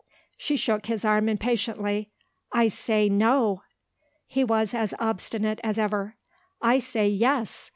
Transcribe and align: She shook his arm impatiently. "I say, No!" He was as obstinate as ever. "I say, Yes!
She 0.35 0.57
shook 0.57 0.87
his 0.87 1.05
arm 1.05 1.29
impatiently. 1.29 2.09
"I 2.51 2.69
say, 2.69 3.07
No!" 3.07 3.61
He 4.25 4.43
was 4.43 4.73
as 4.73 4.95
obstinate 4.97 5.59
as 5.63 5.77
ever. 5.77 6.15
"I 6.59 6.79
say, 6.79 7.07
Yes! 7.07 7.69